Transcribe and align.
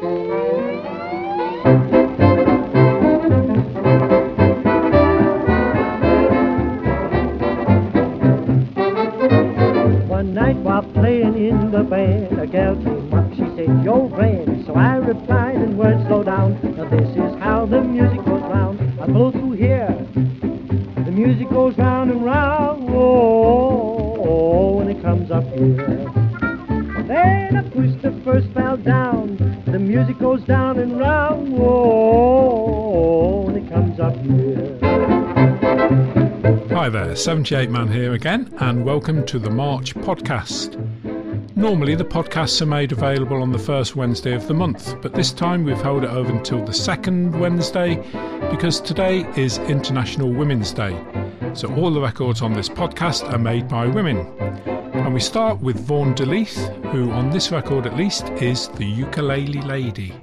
One 0.00 0.47
78 37.18 37.68
Man 37.68 37.90
here 37.90 38.12
again, 38.12 38.54
and 38.60 38.84
welcome 38.84 39.26
to 39.26 39.40
the 39.40 39.50
March 39.50 39.92
podcast. 39.92 40.76
Normally, 41.56 41.96
the 41.96 42.04
podcasts 42.04 42.62
are 42.62 42.66
made 42.66 42.92
available 42.92 43.42
on 43.42 43.50
the 43.50 43.58
first 43.58 43.96
Wednesday 43.96 44.34
of 44.34 44.46
the 44.46 44.54
month, 44.54 44.94
but 45.02 45.14
this 45.14 45.32
time 45.32 45.64
we've 45.64 45.82
held 45.82 46.04
it 46.04 46.10
over 46.10 46.30
until 46.30 46.64
the 46.64 46.72
second 46.72 47.36
Wednesday 47.40 47.96
because 48.52 48.80
today 48.80 49.26
is 49.36 49.58
International 49.58 50.32
Women's 50.32 50.72
Day. 50.72 50.96
So, 51.54 51.74
all 51.74 51.90
the 51.90 52.00
records 52.00 52.40
on 52.40 52.52
this 52.52 52.68
podcast 52.68 53.28
are 53.32 53.38
made 53.38 53.66
by 53.66 53.88
women. 53.88 54.18
And 54.94 55.12
we 55.12 55.20
start 55.20 55.60
with 55.60 55.80
Vaughn 55.80 56.14
De 56.14 56.24
Leath, 56.24 56.68
who, 56.92 57.10
on 57.10 57.30
this 57.30 57.50
record 57.50 57.86
at 57.86 57.96
least, 57.96 58.28
is 58.40 58.68
the 58.68 58.86
ukulele 58.86 59.60
lady. 59.62 60.14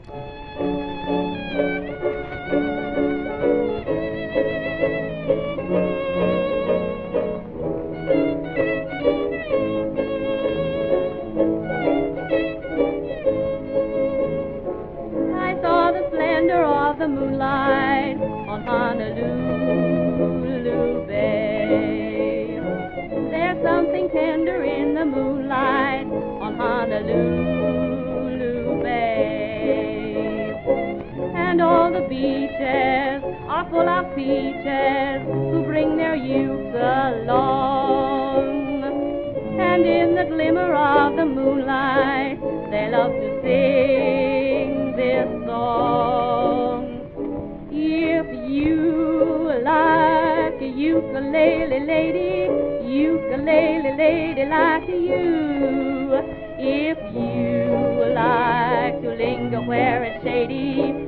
Ukulele 50.90 51.80
lady, 51.86 52.48
ukulele 53.06 53.92
lady 53.98 54.46
like 54.46 54.88
you. 54.88 56.20
If 56.58 56.98
you 57.14 58.14
like 58.14 59.02
to 59.02 59.10
linger 59.16 59.62
where 59.62 60.04
it's 60.04 60.24
shady, 60.24 61.05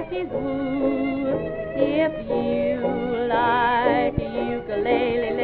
If 0.00 0.12
you 2.30 3.26
like 3.26 4.14
ukulele 4.14 5.37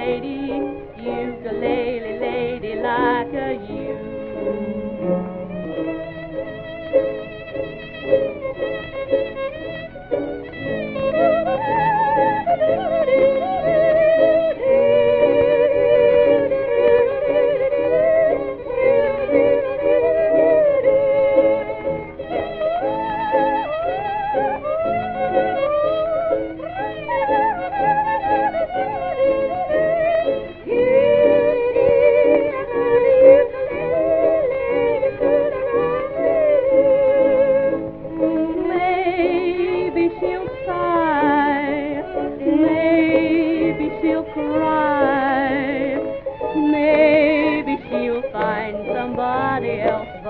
somebody 49.85 50.24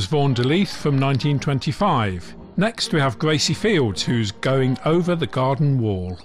was 0.00 0.06
Vaughn 0.06 0.32
De 0.32 0.42
Leath 0.42 0.74
from 0.74 0.98
1925. 0.98 2.34
Next, 2.56 2.94
we 2.94 3.00
have 3.00 3.18
Gracie 3.18 3.52
Fields, 3.52 4.02
who's 4.02 4.32
going 4.32 4.78
over 4.86 5.14
the 5.14 5.26
garden 5.26 5.78
wall. 5.78 6.16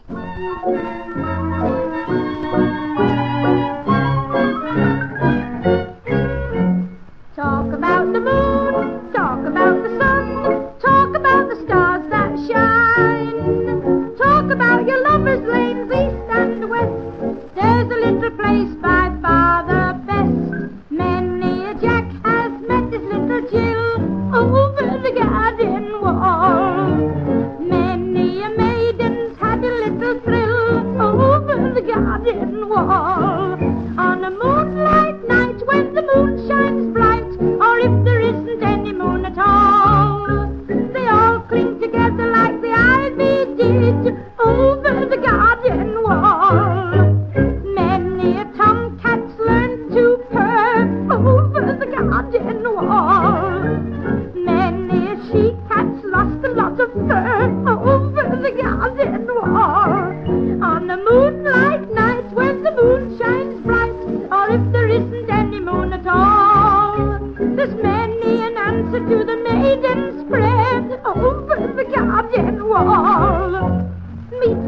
Talk 7.36 7.74
about 7.74 8.14
the 8.14 8.22
moon, 8.22 9.12
talk 9.12 9.46
about 9.46 9.84
the 9.84 10.00
sun, 10.00 10.80
talk 10.80 11.14
about 11.14 11.50
the 11.50 11.62
stars 11.66 12.10
that 12.10 12.32
shine. 12.48 14.16
Talk 14.16 14.52
about 14.52 14.88
your 14.88 15.04
lovers' 15.04 15.46
lanes 15.50 15.92
east 15.92 16.30
and 16.30 16.70
west. 16.70 17.56
There's 17.56 17.92
a 17.92 18.10
little 18.10 18.32
place 18.38 18.74
by 18.76 19.05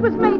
was 0.07 0.15
me. 0.15 0.36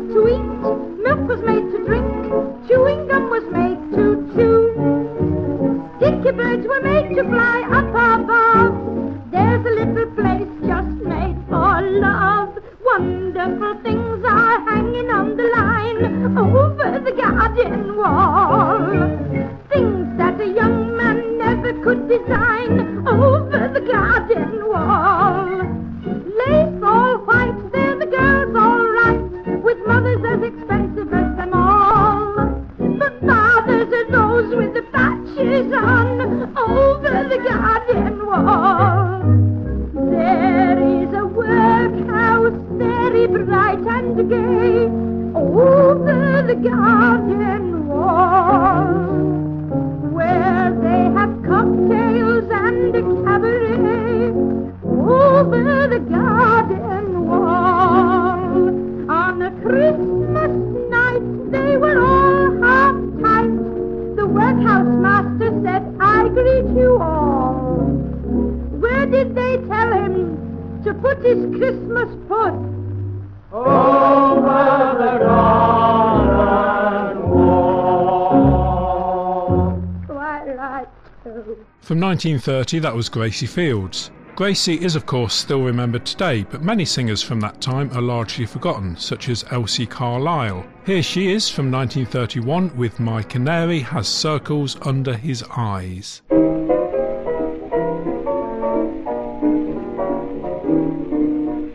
1930 82.18 82.80
that 82.80 82.96
was 82.96 83.10
Gracie 83.10 83.46
Fields. 83.46 84.10
Gracie 84.36 84.84
is 84.84 84.96
of 84.96 85.06
course 85.06 85.36
still 85.36 85.62
remembered 85.62 86.04
today, 86.04 86.44
but 86.50 86.64
many 86.64 86.84
singers 86.84 87.22
from 87.22 87.40
that 87.42 87.62
time 87.62 87.92
are 87.94 88.02
largely 88.02 88.48
forgotten, 88.48 88.98
such 88.98 89.30
as 89.30 89.46
Elsie 89.52 89.86
Carlisle. 89.86 90.66
Here 90.84 91.04
she 91.04 91.32
is 91.32 91.48
from 91.48 91.70
1931 91.70 92.76
with 92.76 93.00
My 93.00 93.22
Canary 93.22 93.82
Has 93.82 94.08
Circles 94.08 94.78
Under 94.82 95.16
His 95.16 95.44
Eyes. 95.56 96.24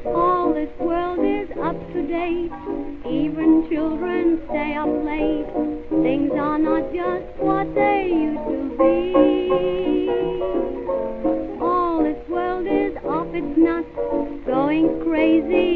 All 0.04 0.52
this 0.52 0.76
world 0.80 1.20
is 1.24 1.48
up 1.62 1.78
to 1.92 2.02
date, 2.08 2.50
even 3.06 3.68
children 3.70 4.42
stay 4.48 4.74
up 4.74 4.88
late. 5.04 5.46
Things 6.02 6.32
are 6.32 6.58
not 6.58 6.92
just 6.92 7.26
what 7.38 7.72
they 7.76 8.10
used 8.12 8.44
to 8.48 8.51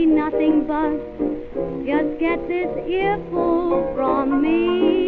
nothing 0.06 0.66
but 0.66 0.96
just 1.84 2.18
get 2.20 2.46
this 2.48 2.70
earful 2.88 3.92
from 3.94 4.40
me. 4.42 5.05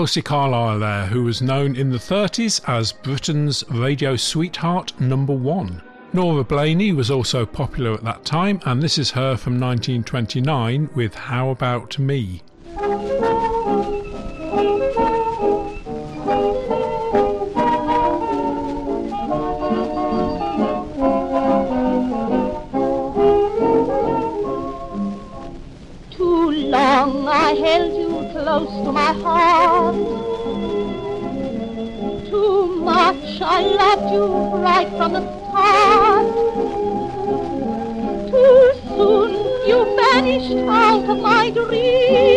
Elsie 0.00 0.22
Carlisle 0.22 0.78
there, 0.78 1.04
who 1.04 1.24
was 1.24 1.42
known 1.42 1.76
in 1.76 1.90
the 1.90 1.98
30s 1.98 2.66
as 2.66 2.90
Britain's 2.90 3.62
radio 3.68 4.16
sweetheart 4.16 4.98
number 4.98 5.34
one. 5.34 5.82
Nora 6.14 6.42
Blaney 6.42 6.94
was 6.94 7.10
also 7.10 7.44
popular 7.44 7.92
at 7.92 8.04
that 8.04 8.24
time, 8.24 8.62
and 8.64 8.82
this 8.82 8.96
is 8.96 9.10
her 9.10 9.36
from 9.36 9.60
1929 9.60 10.88
with 10.94 11.14
How 11.14 11.50
About 11.50 11.98
Me. 11.98 12.40
close 28.50 28.84
to 28.84 28.90
my 28.90 29.12
heart. 29.22 29.94
Too 32.28 32.82
much 32.82 33.40
I 33.40 33.60
loved 33.82 34.12
you 34.12 34.26
right 34.66 34.88
from 34.96 35.12
the 35.12 35.22
start. 35.38 36.26
Too 38.32 38.72
soon 38.88 39.30
you 39.68 39.78
vanished 40.00 40.68
out 40.68 41.08
of 41.08 41.18
my 41.20 41.50
dreams. 41.50 42.29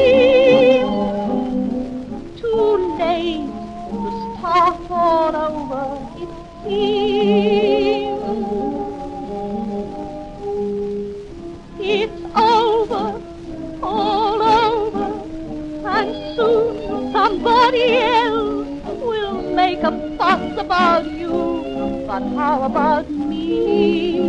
But 22.13 22.29
how 22.35 22.61
about 22.61 23.09
me? 23.09 24.19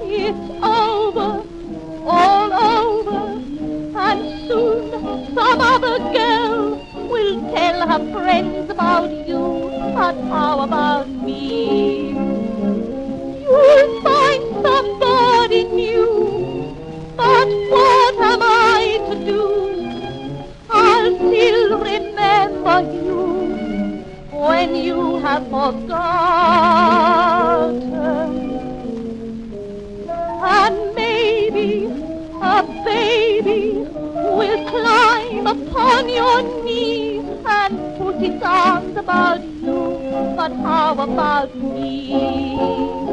It's 0.00 0.50
over, 0.62 1.42
all 2.06 2.52
over, 2.52 3.20
and 3.98 4.20
soon 4.46 5.34
some 5.34 5.60
other 5.60 5.98
girl 6.14 6.78
will 7.10 7.40
tell 7.52 7.88
her 7.88 8.12
friends 8.12 8.70
about 8.70 9.10
you, 9.26 9.72
but 9.96 10.14
how 10.30 10.60
about 10.60 11.08
me? 11.08 12.10
You'll 13.42 14.02
find 14.02 14.44
somebody 14.62 15.64
new, 15.64 16.76
but 17.16 17.48
when 24.56 24.74
you 24.74 25.18
have 25.20 25.44
forgotten. 25.50 25.96
And 30.56 30.94
maybe 30.94 31.70
a 32.54 32.62
baby 32.86 33.84
will 34.38 34.62
climb 34.70 35.46
upon 35.46 36.08
your 36.08 36.38
knee 36.64 37.18
and 37.58 37.98
put 37.98 38.16
its 38.28 38.42
arms 38.42 38.96
about 38.96 39.44
you. 39.44 39.80
But 40.38 40.52
how 40.64 40.92
about 41.08 41.54
me? 41.54 43.05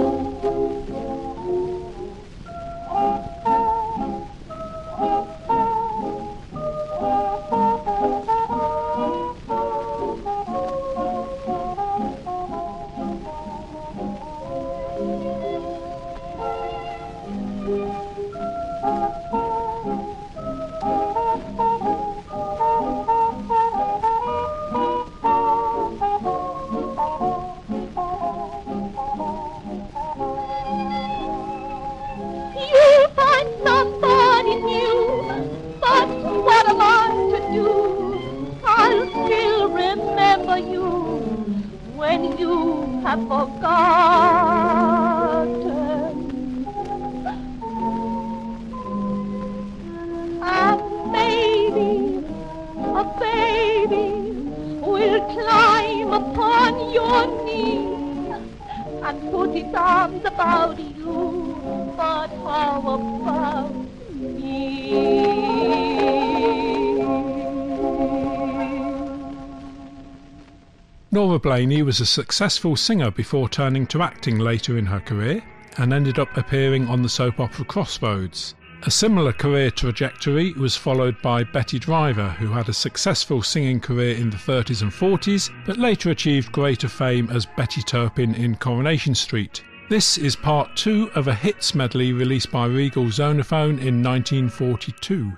Blaney 71.84 71.90
was 71.90 72.00
a 72.00 72.06
successful 72.06 72.78
singer 72.78 73.12
before 73.12 73.50
turning 73.50 73.86
to 73.88 74.02
acting 74.04 74.40
later 74.40 74.78
in 74.78 74.86
her 74.86 75.02
career 75.02 75.44
and 75.78 75.92
ended 75.92 76.18
up 76.18 76.38
appearing 76.38 76.88
on 76.88 77.02
the 77.02 77.10
soap 77.10 77.42
opera 77.42 77.66
Crossroads. 77.66 78.56
A 78.84 78.90
similar 78.90 79.34
career 79.34 79.70
trajectory 79.70 80.54
was 80.54 80.78
followed 80.78 81.22
by 81.22 81.44
Betty 81.44 81.78
Driver, 81.78 82.30
who 82.40 82.48
had 82.48 82.70
a 82.70 82.74
successful 82.74 83.44
singing 83.44 83.82
career 83.82 84.16
in 84.16 84.30
the 84.30 84.38
30s 84.38 84.82
and 84.82 84.92
40s, 84.92 85.50
but 85.66 85.78
later 85.78 86.12
achieved 86.12 86.54
greater 86.54 86.88
fame 86.88 87.30
as 87.30 87.46
Betty 87.46 87.82
Turpin 87.82 88.34
in 88.34 88.56
Coronation 88.56 89.14
Street. 89.14 89.62
This 89.90 90.18
is 90.18 90.38
part 90.38 90.78
two 90.78 91.12
of 91.16 91.28
a 91.28 91.36
hits 91.36 91.76
medley 91.76 92.14
released 92.14 92.50
by 92.50 92.66
Regal 92.66 93.08
Zonophone 93.08 93.78
in 93.82 94.02
1942. 94.02 95.34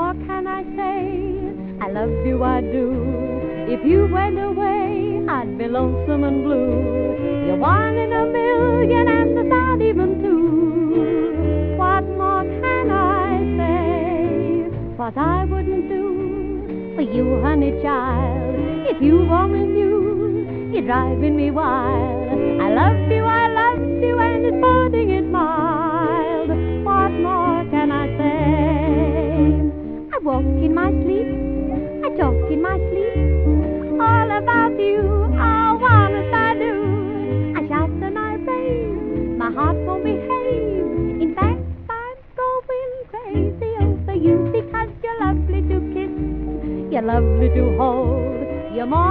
More 0.00 0.14
can 0.26 0.46
I 0.46 0.62
say? 0.78 0.98
I 1.84 1.88
love 1.90 2.14
you, 2.26 2.42
I 2.42 2.60
do. 2.62 2.86
If 3.74 3.80
you 3.84 4.08
went 4.10 4.38
away, 4.38 5.26
I'd 5.28 5.58
be 5.58 5.66
lonesome 5.68 6.24
and 6.24 6.42
blue. 6.42 7.46
You're 7.46 7.56
one 7.56 7.96
in 8.04 8.10
a 8.22 8.24
million, 8.38 9.08
and 9.08 9.36
there's 9.36 9.50
not 9.58 9.80
even 9.90 10.08
two. 10.22 11.76
What 11.76 12.04
more 12.20 12.44
can 12.62 12.90
I 12.90 13.28
say? 13.58 13.76
What 14.96 15.16
I 15.18 15.44
wouldn't 15.44 15.88
do 15.88 16.92
for 16.94 17.02
you, 17.02 17.26
honey 17.42 17.72
child. 17.82 18.56
If 18.92 19.02
you 19.02 19.16
only 19.40 19.66
knew, 19.76 20.72
you're 20.72 20.86
driving 20.92 21.36
me 21.36 21.50
wild. 21.50 22.28
I 22.64 22.68
love 22.80 23.10
you, 23.10 23.24
I 23.24 23.48
love 23.48 23.54
you, 23.54 23.59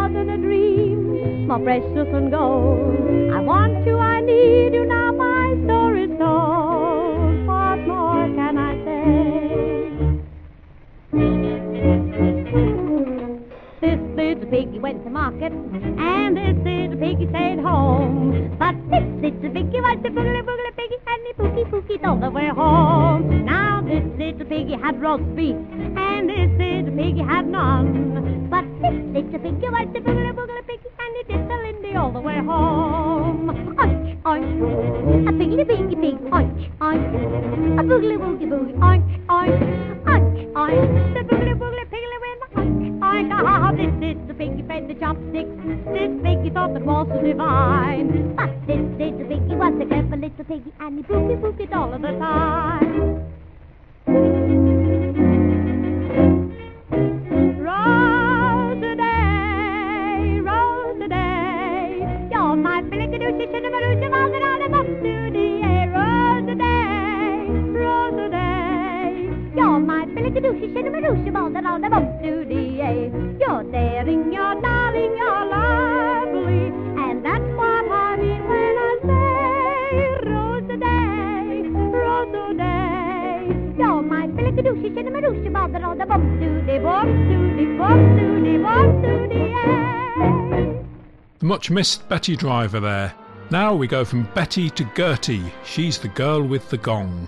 more 0.10 0.26
than 0.26 0.30
a 0.34 0.38
dream, 0.38 1.48
precious 1.64 2.08
than 2.12 2.30
gold. 2.30 3.34
I 3.34 3.40
want 3.40 3.86
you, 3.86 3.89
this 29.32 29.42
little 29.42 29.60
piggy 29.60 29.70
was 29.70 29.88
the 29.94 30.00
boogly 30.00 30.32
boogly 30.34 30.66
piggy, 30.66 30.90
and 30.98 31.16
he 31.18 31.24
did 31.32 31.48
the 31.48 31.56
Lindy 31.56 31.96
all 31.96 32.12
the 32.12 32.20
way 32.20 32.38
home. 32.38 33.50
Oink, 33.78 34.22
oink, 34.24 35.28
a 35.28 35.32
piggly 35.32 35.68
piggy 35.68 35.96
pig, 35.96 36.18
oink, 36.32 36.72
oink, 36.80 37.80
a 37.80 37.84
boogly 37.84 38.18
woogie 38.18 38.50
boogie, 38.50 38.74
oink, 38.80 39.28
oink, 39.28 40.04
oink, 40.06 40.52
oink, 40.54 41.14
the 41.14 41.20
boogly 41.30 41.54
boogly 41.54 41.86
piggly 41.94 42.18
went 42.24 42.42
oink, 42.56 43.00
oink, 43.00 43.30
ah, 43.46 43.72
this 43.72 43.94
little 44.02 44.36
piggy 44.36 44.64
fed 44.68 44.88
the 44.88 44.96
chopsticks, 44.96 45.50
this 45.94 46.12
piggy 46.24 46.50
thought 46.50 46.74
that 46.74 46.84
was 46.84 47.08
divine. 47.24 48.36
But 48.36 48.50
this 48.66 48.82
little 48.98 49.28
piggy 49.30 49.56
was 49.56 49.74
a 49.80 49.86
clever 49.86 50.18
little 50.18 50.46
piggy, 50.46 50.74
and 50.80 50.98
he 50.98 51.04
boogie 51.04 51.40
boogied 51.40 51.76
all 51.76 51.94
of 51.94 52.02
the 52.02 52.12
time. 52.18 52.99
Bum-doo-dee-ay. 88.62 90.84
The 91.40 91.46
much 91.46 91.72
missed 91.72 92.08
Betty 92.10 92.36
Driver 92.36 92.80
there. 92.80 93.14
Now 93.50 93.74
we 93.74 93.88
go 93.88 94.06
from 94.06 94.30
Betty 94.36 94.70
to 94.72 94.88
Gertie. 94.96 95.52
She's 95.66 95.98
the 95.98 96.10
girl 96.10 96.44
with 96.44 96.70
the 96.70 96.78
gong. 96.78 97.28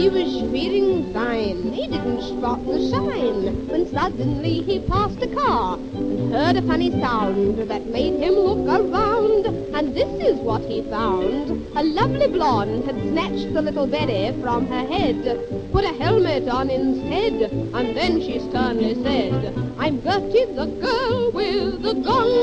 He 0.00 0.08
was 0.08 0.32
feeling 0.50 1.12
fine. 1.12 1.72
He 1.74 1.86
didn't 1.86 2.22
spot 2.22 2.64
the 2.64 2.88
sign 2.88 3.68
when 3.68 3.86
suddenly 3.92 4.62
he 4.62 4.80
passed 4.80 5.22
a 5.22 5.28
car 5.28 5.78
and 5.94 6.32
heard 6.32 6.56
a 6.56 6.62
funny 6.62 6.90
sound 6.90 7.58
that 7.70 7.84
made 7.84 8.18
him 8.18 8.32
look 8.32 8.66
around. 8.66 9.44
And 9.76 9.94
this 9.94 10.10
is 10.28 10.38
what 10.38 10.62
he 10.62 10.80
found: 10.88 11.50
a 11.76 11.82
lovely 11.82 12.28
blonde 12.28 12.86
had 12.86 12.98
snatched 13.10 13.52
the 13.52 13.60
little 13.60 13.86
Betty 13.86 14.24
from 14.40 14.66
her 14.68 14.86
head, 14.94 15.22
put 15.70 15.84
a 15.84 15.92
helmet 16.02 16.48
on 16.48 16.70
instead, 16.70 17.52
and 17.52 17.94
then 17.94 18.22
she 18.22 18.38
sternly 18.48 18.94
said, 19.04 19.54
"I'm 19.76 20.02
Gertie, 20.02 20.46
the 20.60 20.68
girl 20.86 21.30
with 21.30 21.82
the 21.82 21.94
gong." 22.08 22.34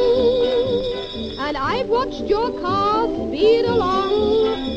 And 1.40 1.58
I've 1.58 1.90
watched 1.90 2.26
your 2.36 2.52
car 2.62 3.08
speed 3.08 3.66
along. 3.66 4.77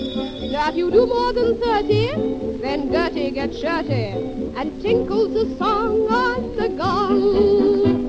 If 0.62 0.76
you 0.76 0.90
do 0.90 1.06
more 1.06 1.32
than 1.32 1.58
thirty, 1.58 2.12
then 2.60 2.92
Gertie 2.92 3.30
gets 3.32 3.58
shirty 3.58 4.12
and 4.56 4.80
tinkles 4.80 5.34
a 5.34 5.56
song 5.56 6.06
on 6.12 6.54
the 6.54 6.68
gong. 6.68 8.06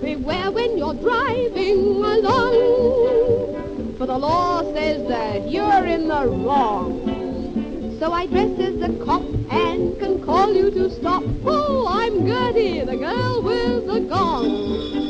Beware 0.00 0.50
when 0.52 0.78
you're 0.78 0.94
driving 0.94 2.04
along, 2.04 3.54
for 3.98 4.06
the 4.06 4.16
law 4.16 4.62
says 4.74 5.08
that 5.08 5.50
you're 5.50 5.86
in 5.86 6.06
the 6.06 6.26
wrong. 6.28 7.96
So 7.98 8.12
I 8.12 8.26
dress 8.26 8.60
as 8.60 8.80
a 8.82 8.92
cop 9.04 9.22
and 9.50 9.98
can 9.98 10.22
call 10.22 10.54
you 10.54 10.70
to 10.70 10.90
stop. 10.90 11.24
Oh, 11.44 11.88
I'm 11.88 12.26
Gertie, 12.26 12.84
the 12.84 12.96
girl 12.96 13.42
with 13.42 13.86
the 13.86 14.00
gong. 14.00 15.03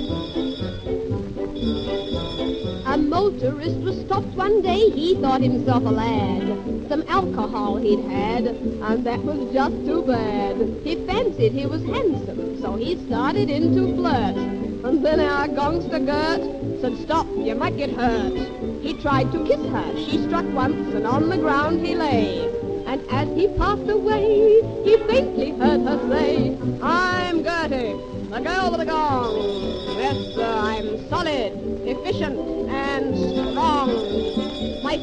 Motorist 3.24 3.78
was 3.78 3.98
stopped 4.04 4.36
one 4.36 4.60
day, 4.60 4.90
he 4.90 5.14
thought 5.14 5.40
himself 5.40 5.82
a 5.84 5.88
lad. 5.88 6.88
Some 6.90 7.04
alcohol 7.08 7.76
he'd 7.76 8.00
had, 8.00 8.44
and 8.44 9.04
that 9.04 9.18
was 9.24 9.50
just 9.50 9.74
too 9.86 10.02
bad. 10.02 10.56
He 10.84 10.96
fancied 11.06 11.52
he 11.52 11.64
was 11.64 11.82
handsome, 11.84 12.60
so 12.60 12.76
he 12.76 13.02
started 13.06 13.48
in 13.48 13.74
to 13.76 13.96
flirt. 13.96 14.36
And 14.36 15.02
then 15.02 15.20
our 15.20 15.48
gongster 15.48 16.04
Gert 16.04 16.82
said, 16.82 16.98
stop, 16.98 17.26
you 17.34 17.54
might 17.54 17.78
get 17.78 17.92
hurt. 17.92 18.34
He 18.82 18.92
tried 19.00 19.32
to 19.32 19.42
kiss 19.46 19.64
her, 19.70 19.96
she 19.96 20.22
struck 20.24 20.44
once, 20.52 20.94
and 20.94 21.06
on 21.06 21.30
the 21.30 21.38
ground 21.38 21.84
he 21.84 21.94
lay. 21.94 22.44
And 22.86 23.00
as 23.10 23.28
he 23.28 23.48
passed 23.56 23.88
away, 23.88 24.60
he 24.84 24.98
faintly 25.08 25.52
heard 25.52 25.80
her 25.80 25.98
say, 26.10 26.58
I'm 26.82 27.42
Gertie, 27.42 27.96
the 28.28 28.40
girl 28.40 28.70
with 28.70 28.80
the 28.80 28.86
gong. 28.86 29.96
Yes, 29.96 30.16
sir, 30.34 30.44
I'm 30.44 31.08
solid, 31.08 31.52
efficient, 31.86 32.63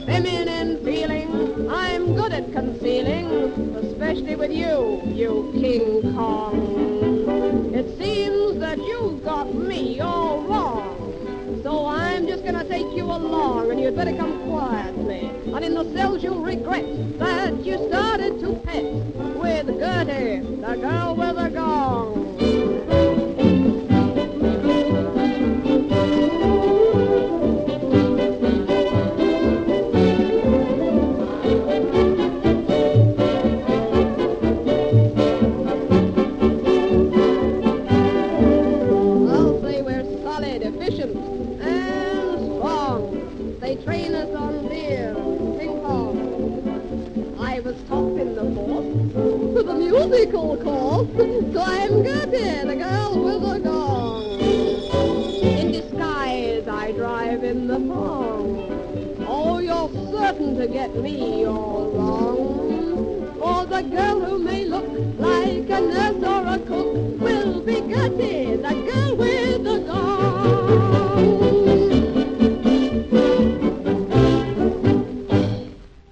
feminine 0.05 0.83
feeling, 0.83 1.69
I'm 1.69 2.15
good 2.15 2.33
at 2.33 2.51
concealing, 2.51 3.75
especially 3.75 4.35
with 4.35 4.51
you, 4.51 5.01
you 5.05 5.51
King 5.53 6.13
Kong. 6.15 7.73
It 7.73 7.97
seems 7.97 8.59
that 8.59 8.77
you've 8.77 9.23
got 9.23 9.53
me 9.53 9.99
all 9.99 10.41
wrong. 10.43 11.61
So 11.63 11.85
I'm 11.85 12.27
just 12.27 12.43
gonna 12.43 12.63
take 12.63 12.95
you 12.95 13.03
along, 13.03 13.71
and 13.71 13.79
you'd 13.79 13.95
better 13.95 14.15
come 14.15 14.41
quietly. 14.49 15.31
And 15.53 15.63
in 15.63 15.73
the 15.75 15.85
cells 15.93 16.23
you'll 16.23 16.43
regret 16.43 17.19
that 17.19 17.65
you 17.65 17.77
started 17.87 18.39
to 18.39 18.53
pet 18.65 18.83
with 18.83 19.67
Gertie, 19.79 20.39
the 20.61 20.75
girl 20.75 21.15
with 21.15 21.35
the 21.35 21.49
gong. 21.49 23.10
So 51.01 51.07
I'm 51.07 52.03
Gertie, 52.03 52.63
the 52.67 52.75
girl 52.75 53.23
with 53.23 53.41
the 53.41 53.57
gong. 53.57 54.39
In 54.39 55.71
disguise, 55.71 56.67
I 56.67 56.91
drive 56.91 57.43
in 57.43 57.65
the 57.65 57.79
thong. 57.79 59.25
Oh, 59.27 59.57
you're 59.57 59.89
certain 60.11 60.59
to 60.59 60.67
get 60.67 60.95
me 60.95 61.47
all 61.47 61.89
wrong. 61.89 63.33
For 63.39 63.65
the 63.65 63.81
girl 63.81 64.19
who 64.21 64.37
may 64.43 64.65
look 64.65 64.87
like 65.17 65.67
a 65.71 65.81
nurse 65.81 66.23
or 66.23 66.45
a 66.45 66.59
cook 66.59 67.19
will 67.19 67.61
be 67.61 67.81
Gertie, 67.81 68.57
the 68.57 68.73
girl 68.87 69.15
with 69.15 69.87
gong. 69.87 70.61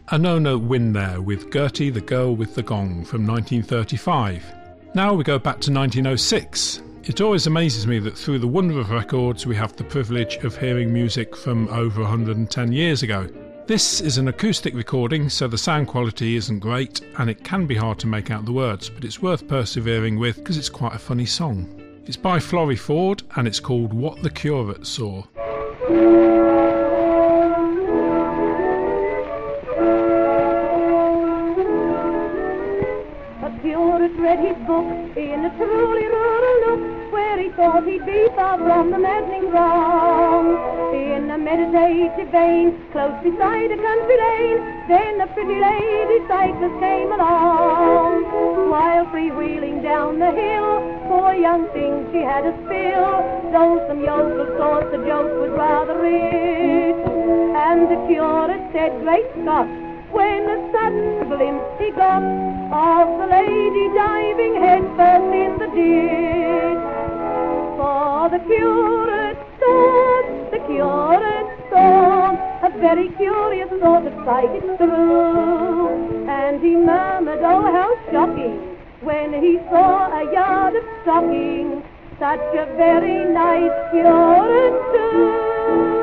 Anona 0.07 0.59
Winn 0.59 0.93
there 0.93 1.21
with 1.21 1.53
Gertie 1.53 1.91
the 1.91 2.01
Girl 2.01 2.35
with 2.35 2.55
the 2.55 2.63
Gong 2.63 3.05
from 3.05 3.27
1935. 3.27 4.55
Now 4.99 5.13
we 5.13 5.23
go 5.23 5.39
back 5.39 5.61
to 5.61 5.71
1906. 5.71 6.81
It 7.05 7.21
always 7.21 7.47
amazes 7.47 7.87
me 7.87 7.99
that 7.99 8.17
through 8.17 8.39
the 8.39 8.47
wonder 8.49 8.81
of 8.81 8.91
records 8.91 9.45
we 9.45 9.55
have 9.55 9.73
the 9.77 9.83
privilege 9.85 10.35
of 10.43 10.57
hearing 10.57 10.91
music 10.91 11.37
from 11.37 11.69
over 11.69 12.01
110 12.01 12.71
years 12.73 13.01
ago. 13.01 13.29
This 13.65 14.01
is 14.01 14.17
an 14.17 14.27
acoustic 14.27 14.73
recording, 14.73 15.29
so 15.29 15.47
the 15.47 15.57
sound 15.57 15.87
quality 15.87 16.35
isn't 16.35 16.59
great 16.59 16.99
and 17.17 17.29
it 17.29 17.45
can 17.45 17.65
be 17.65 17.75
hard 17.75 17.97
to 17.99 18.07
make 18.07 18.29
out 18.29 18.43
the 18.43 18.51
words, 18.51 18.89
but 18.89 19.05
it's 19.05 19.21
worth 19.21 19.47
persevering 19.47 20.19
with 20.19 20.35
because 20.35 20.57
it's 20.57 20.67
quite 20.67 20.95
a 20.95 20.99
funny 20.99 21.25
song. 21.25 21.81
It's 22.05 22.17
by 22.17 22.37
Florrie 22.37 22.75
Forde 22.75 23.23
and 23.37 23.47
it's 23.47 23.61
called 23.61 23.93
What 23.93 24.21
the 24.21 24.29
Curate 24.29 24.85
Saw. 24.85 25.23
Read 34.29 34.45
his 34.45 34.67
book 34.67 34.85
in 35.17 35.41
a 35.43 35.49
truly 35.57 36.05
rural 36.05 36.57
nook 36.61 37.11
where 37.11 37.41
he 37.41 37.49
thought 37.57 37.81
he'd 37.87 38.05
be 38.05 38.27
far 38.35 38.59
from 38.59 38.91
the 38.91 38.99
maddening 38.99 39.49
throng. 39.49 40.45
In 40.93 41.31
a 41.31 41.37
meditative 41.37 42.29
vein, 42.29 42.77
close 42.91 43.17
beside 43.25 43.73
a 43.73 43.79
country 43.81 44.17
lane, 44.21 44.61
then 44.85 45.21
a 45.21 45.27
pretty 45.33 45.57
lady 45.57 46.21
cyclist 46.29 46.77
came 46.77 47.11
along. 47.11 48.69
While 48.69 49.05
freewheeling 49.09 49.81
down 49.81 50.19
the 50.19 50.29
hill, 50.29 50.77
poor 51.09 51.33
young 51.33 51.65
thing, 51.73 52.05
she 52.13 52.21
had 52.21 52.45
a 52.45 52.53
spill. 52.65 53.25
Though 53.49 53.81
some 53.89 54.05
yokels 54.05 54.53
thought 54.61 54.91
the 54.91 55.01
joke 55.09 55.33
was 55.41 55.49
rather 55.57 55.97
rich. 55.97 57.01
And 57.57 57.89
the 57.89 57.97
curate 58.05 58.61
said, 58.77 58.93
Great 59.01 59.25
Scott, 59.41 59.65
when 60.13 60.45
a 60.45 60.57
sudden 60.69 61.33
glimpse 61.33 61.81
he 61.81 61.89
got 61.97 62.48
of 62.71 63.17
the 63.17 63.25
lady 63.25 63.89
diving 63.95 64.55
headfirst 64.61 65.33
in 65.33 65.57
the 65.57 65.69
ditch. 65.73 66.83
For 67.77 68.29
the 68.29 68.39
curate 68.45 69.41
saw, 69.59 70.21
the 70.51 70.59
curate 70.67 71.51
saw 71.71 72.37
a 72.61 72.69
very 72.79 73.09
curious 73.17 73.69
sort 73.81 74.05
of 74.05 74.13
sight 74.23 74.61
through, 74.77 76.27
and 76.29 76.61
he 76.61 76.75
murmured, 76.75 77.39
"Oh, 77.41 77.63
how 77.73 77.91
shocking!" 78.11 78.59
when 79.01 79.33
he 79.33 79.57
saw 79.71 80.11
a 80.13 80.31
yard 80.31 80.75
of 80.75 80.83
stocking, 81.01 81.81
such 82.19 82.53
a 82.53 82.65
very 82.77 83.25
nice 83.33 83.73
curate 83.91 84.79
too. 84.93 85.98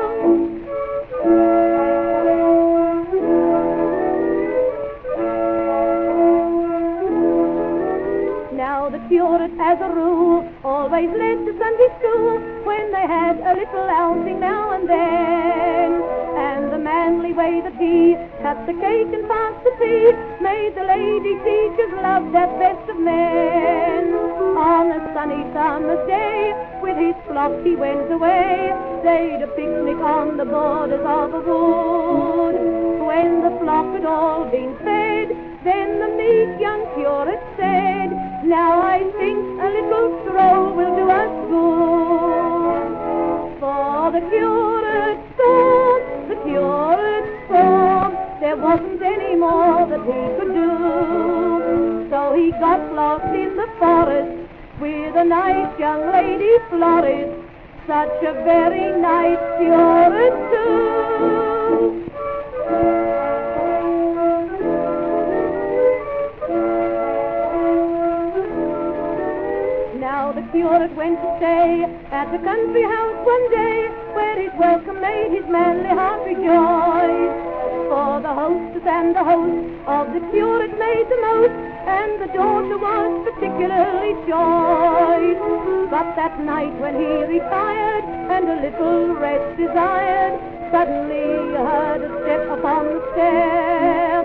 Always 10.97 11.13
led 11.13 11.45
to 11.45 11.53
Sunday 11.59 11.89
school 11.99 12.41
when 12.65 12.91
they 12.91 13.05
had 13.05 13.37
a 13.37 13.53
little 13.53 13.85
outing 13.85 14.39
now 14.39 14.71
and 14.71 14.89
then. 14.89 15.93
And 16.41 16.73
the 16.73 16.79
manly 16.79 17.33
way 17.33 17.61
that 17.61 17.77
he 17.77 18.17
cut 18.41 18.57
the 18.65 18.73
cake 18.73 19.13
and 19.13 19.29
passed 19.29 19.61
the 19.61 19.73
tea 19.77 20.09
made 20.41 20.73
the 20.73 20.81
lady 20.89 21.37
teachers 21.45 21.93
love 22.01 22.33
that 22.33 22.49
best 22.57 22.89
of 22.89 22.97
men. 22.97 24.09
On 24.57 24.89
a 24.89 24.97
sunny 25.13 25.45
summer's 25.53 26.01
day, 26.09 26.57
with 26.81 26.97
his 26.97 27.13
flock 27.29 27.53
he 27.61 27.75
went 27.75 28.09
away. 28.09 28.73
They'd 29.05 29.45
a 29.45 29.49
picnic 29.53 30.01
on 30.01 30.37
the 30.37 30.45
borders 30.45 31.05
of 31.05 31.29
a 31.29 31.41
wood. 31.45 32.57
when 33.05 33.45
the 33.45 33.53
flock 33.61 33.93
had 33.93 34.05
all 34.05 34.49
been 34.49 34.73
fed, 34.81 35.29
then 35.61 35.99
the 36.01 36.09
meek 36.17 36.59
young 36.59 36.81
curate 36.97 37.45
said, 37.53 38.09
Now 38.49 38.81
I 38.81 39.05
think 39.21 39.56
a 39.67 39.69
little 39.69 40.07
stroll 40.23 40.73
will 40.75 40.95
do 40.95 41.09
us 41.09 41.33
good. 41.51 42.87
For 43.59 44.11
the 44.15 44.21
curate 44.31 45.23
thought, 45.35 46.05
the 46.29 46.37
curate 46.47 47.29
thought, 47.49 48.39
there 48.39 48.55
wasn't 48.55 49.01
any 49.01 49.35
more 49.35 49.85
that 49.91 50.03
he 50.07 50.19
could 50.37 50.53
do. 50.53 52.07
So 52.09 52.19
he 52.35 52.51
got 52.51 52.93
lost 52.93 53.35
in 53.35 53.57
the 53.57 53.67
forest 53.77 54.49
with 54.79 55.15
a 55.15 55.25
nice 55.25 55.77
young 55.79 56.11
lady 56.13 56.53
florist, 56.69 57.35
such 57.87 58.23
a 58.23 58.33
very 58.47 58.87
nice 59.01 59.43
curate 59.59 60.39
too. 60.51 62.06
Curate 70.67 70.95
went 70.97 71.15
to 71.15 71.29
stay 71.39 71.87
at 72.11 72.27
a 72.27 72.39
country 72.43 72.83
house 72.83 73.19
one 73.23 73.45
day, 73.51 73.87
where 74.11 74.35
his 74.35 74.51
welcome 74.59 74.99
made 74.99 75.31
his 75.31 75.47
manly 75.47 75.87
heart 75.87 76.27
rejoice. 76.27 77.35
For 77.87 78.19
the 78.19 78.33
hostess 78.35 78.83
and 78.83 79.15
the 79.15 79.23
host 79.23 79.63
of 79.87 80.11
the 80.11 80.19
curate 80.27 80.75
made 80.75 81.07
the 81.07 81.19
most, 81.23 81.55
and 81.87 82.11
the 82.19 82.27
daughter 82.35 82.77
was 82.83 83.31
particularly 83.31 84.11
choice. 84.27 85.39
But 85.87 86.19
that 86.19 86.35
night 86.43 86.75
when 86.83 86.99
he 86.99 87.39
retired 87.39 88.03
and 88.27 88.49
a 88.51 88.59
little 88.67 89.15
rest 89.15 89.47
desired, 89.55 90.35
suddenly 90.75 91.47
he 91.47 91.55
heard 91.63 92.03
a 92.03 92.11
step 92.27 92.43
upon 92.59 92.91
the 92.91 93.01
stair. 93.15 94.19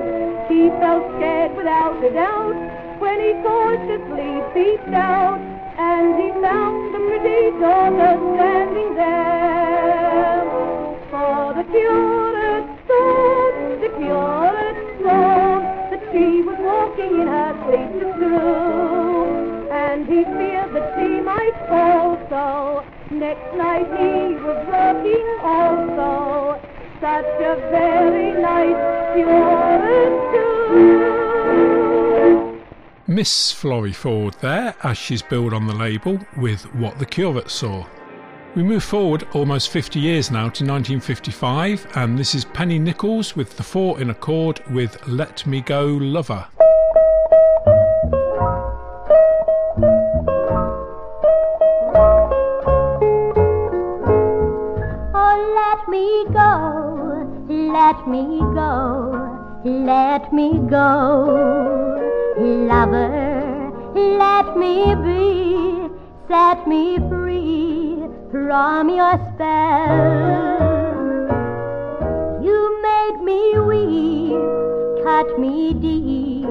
He 0.51 0.75
felt 0.83 1.07
scared 1.23 1.55
without 1.55 2.03
a 2.03 2.11
doubt 2.11 2.59
when 2.99 3.17
he 3.23 3.31
cautiously 3.47 4.43
peeped 4.51 4.91
out, 4.91 5.52
and 5.79 6.21
he 6.21 6.29
found 6.41 6.95
the 6.95 6.99
pretty 6.99 7.51
daughter 7.61 8.19
standing 8.35 8.95
there. 8.95 10.45
For 11.11 11.55
the 11.55 11.65
curate 11.73 12.69
thought, 12.89 13.57
the 13.81 13.91
curate 13.99 14.81
thought 15.03 15.91
that 15.91 16.03
she 16.13 16.43
was 16.43 16.59
walking 16.61 17.21
in 17.21 17.27
her 17.27 17.53
sleep 17.67 17.93
too, 18.21 19.69
and 19.73 20.07
he 20.07 20.25
feared 20.25 20.73
that 20.75 20.87
she 20.99 21.21
might 21.21 21.57
fall. 21.69 22.19
So 22.29 22.45
next 23.15 23.55
night 23.57 23.89
he 23.99 24.35
was 24.41 24.61
working 24.69 25.27
also, 25.43 26.61
such 27.01 27.33
a 27.41 27.55
very 27.71 28.33
nice 28.41 28.83
curate 29.15 30.17
too. 30.33 31.12
Miss 33.15 33.53
Florrie 33.53 33.93
Forde 33.93 34.39
there, 34.41 34.75
as 34.83 34.97
she's 34.97 35.21
billed 35.21 35.53
on 35.53 35.67
the 35.67 35.75
label, 35.75 36.19
with 36.39 36.63
What 36.75 36.99
the 36.99 37.05
Curate 37.05 37.51
Saw. 37.51 37.85
We 38.55 38.63
move 38.63 38.83
forward 38.83 39.29
almost 39.35 39.69
50 39.69 40.01
years 40.01 40.31
now 40.31 40.49
to 40.49 40.65
1955, 40.65 41.89
and 41.95 42.19
this 42.19 42.35
is 42.35 42.47
Penny 42.47 42.79
Nichols 42.79 43.37
with 43.37 43.59
the 43.59 43.63
Four 43.63 44.01
in 44.01 44.09
Accord 44.09 44.63
with 44.71 45.07
Let 45.07 45.47
Me 45.47 45.61
Go 45.61 45.85
Lover. 45.85 46.47
Oh, 55.15 55.37
let 55.61 55.87
me 55.87 56.25
go, 56.33 57.29
let 57.51 58.09
me 58.09 58.39
go, 58.55 59.63
let 59.65 60.33
me 60.33 60.59
go. 60.71 61.82
Lover, 62.39 63.71
let 63.95 64.57
me 64.57 64.95
be, 64.95 65.89
set 66.29 66.67
me 66.67 66.99
free 67.11 68.09
from 68.31 68.89
your 68.89 69.19
spell. 69.35 70.43
You 72.43 72.83
made 72.83 73.23
me 73.23 73.59
weep, 73.61 75.05
cut 75.05 75.39
me 75.39 75.75
deep, 75.75 76.49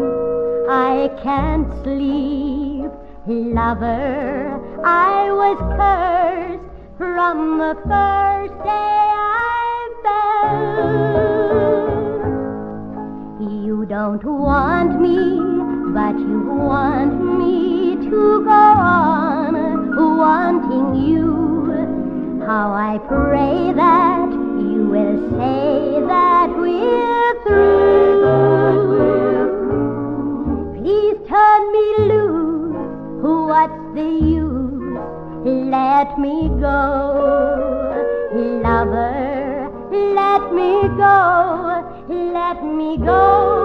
I 0.69 1.09
can't 1.23 1.73
sleep. 1.83 2.91
Lover, 3.25 4.59
I 4.85 5.31
was 5.31 5.57
cursed 5.77 6.65
from 6.97 7.57
the 7.57 7.75
first 7.87 8.53
day 8.63 8.69
I 8.69 9.89
fell. 10.03 10.91
You 13.65 13.85
don't 13.87 14.23
want 14.23 15.01
me, 15.01 15.50
but 15.93 16.17
you 16.17 16.39
want 16.47 17.13
me 17.37 17.95
to 18.09 18.43
go 18.45 18.49
on 18.49 19.61
wanting 20.21 20.89
you. 21.09 22.43
How 22.45 22.71
I 22.71 22.97
pray 23.07 23.73
that 23.75 24.29
you 24.31 24.87
will 24.93 25.19
say 25.37 25.99
that 26.07 26.49
we're 26.57 27.33
through. 27.43 28.21
Please 30.77 31.17
turn 31.27 31.61
me 31.75 31.87
loose. 32.11 32.75
What's 33.51 33.83
the 33.95 34.09
use? 34.39 34.99
Let 35.45 36.09
me 36.19 36.35
go, 36.67 36.87
lover. 38.63 39.69
Let 39.91 40.43
me 40.53 40.71
go. 41.05 41.17
Let 42.07 42.63
me 42.63 42.97
go. 42.97 43.60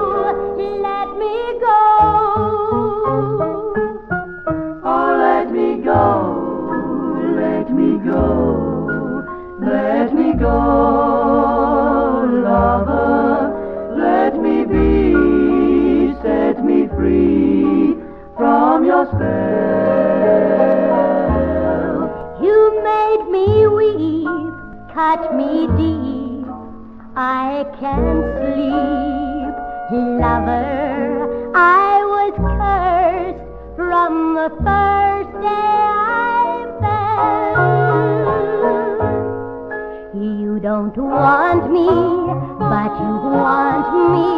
Don't 40.76 40.98
want 40.98 41.72
me, 41.72 41.86
but 41.88 42.92
you 43.00 43.12
want 43.32 43.88
me 44.12 44.28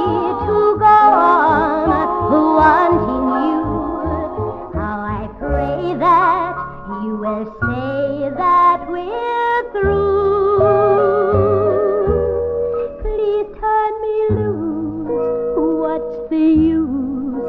to 0.46 0.78
go 0.78 0.84
on 0.86 1.88
wanting 2.58 3.26
you. 3.48 3.64
How 4.72 4.98
I 5.02 5.26
pray 5.40 5.98
that 5.98 6.54
you 7.02 7.12
will 7.16 7.44
say 7.66 8.30
that 8.36 8.78
we're 8.88 9.62
through. 9.72 10.62
Please 13.02 13.48
turn 13.58 13.92
me 14.04 14.16
loose. 14.38 15.10
What's 15.82 16.16
the 16.30 16.46
use? 16.70 17.42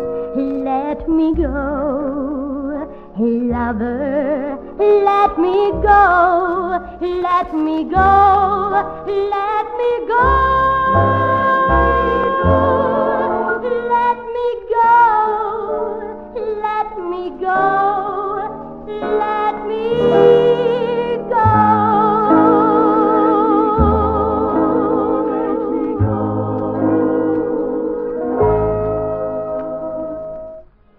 Let 0.65 1.07
me 1.07 1.27
go. 1.35 1.57
Lover, 3.19 4.57
me 5.39 5.71
go. 5.81 6.79
Let 7.01 7.53
me 7.55 7.83
go. 7.85 8.11
Let 9.07 9.67
me 9.79 9.91
go. 10.07 10.25
Let 13.93 14.19
me 14.35 14.47
go. 14.73 14.93
Let 16.65 16.89
me 17.11 17.23
go. 17.39 17.61
Let 19.21 19.57
me 19.67 19.83
go. 21.29 21.49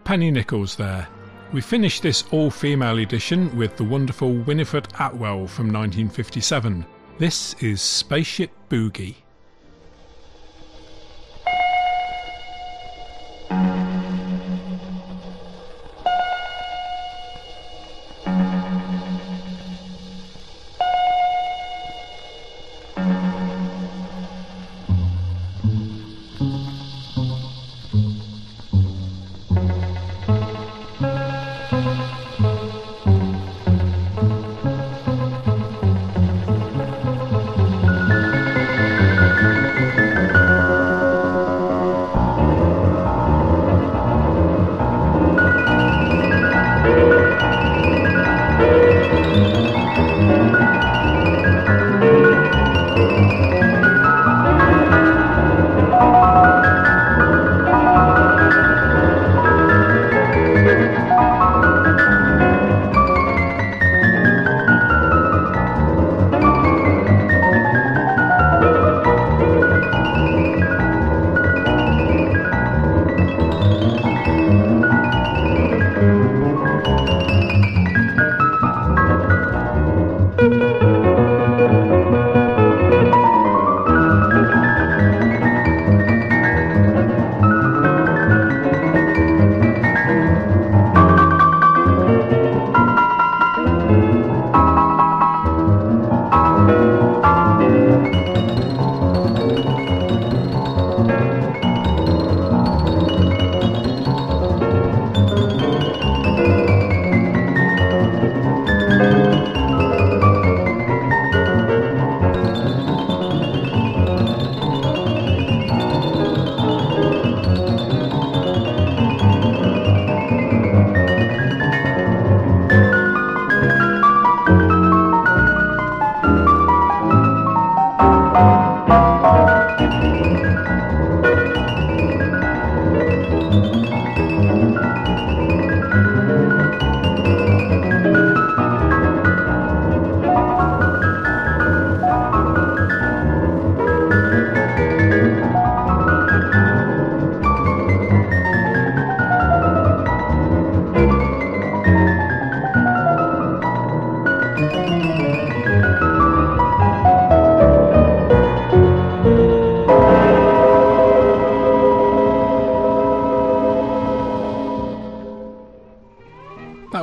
Penny 0.05 0.31
Nichols 0.31 0.76
there. 0.76 1.19
We 1.52 1.60
finish 1.60 1.98
this 1.98 2.22
all 2.30 2.48
female 2.48 2.98
edition 2.98 3.56
with 3.56 3.76
the 3.76 3.82
wonderful 3.82 4.32
Winifred 4.32 4.86
Atwell 5.00 5.48
from 5.48 5.66
1957. 5.66 6.86
This 7.18 7.54
is 7.54 7.82
Spaceship 7.82 8.52
Boogie. 8.68 9.16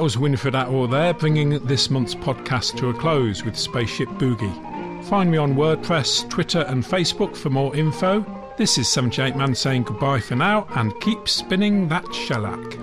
Was 0.07 0.15
Winfred 0.15 0.57
Atwell 0.57 0.87
there, 0.87 1.13
bringing 1.13 1.59
this 1.65 1.89
month's 1.89 2.15
podcast 2.15 2.77
to 2.77 2.87
a 2.87 2.93
close 2.93 3.43
with 3.43 3.57
Spaceship 3.57 4.07
Boogie. 4.11 5.03
Find 5.03 5.29
me 5.29 5.37
on 5.37 5.55
WordPress, 5.55 6.29
Twitter, 6.29 6.61
and 6.69 6.81
Facebook 6.81 7.35
for 7.35 7.49
more 7.49 7.75
info. 7.75 8.25
This 8.57 8.77
is 8.77 8.87
78 8.87 9.35
Man 9.35 9.53
saying 9.53 9.83
goodbye 9.83 10.21
for 10.21 10.37
now 10.37 10.65
and 10.75 10.97
keep 11.01 11.27
spinning 11.27 11.89
that 11.89 12.05
shellac. 12.15 12.76